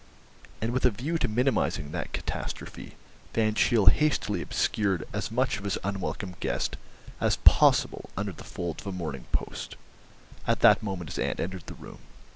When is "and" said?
0.61-0.71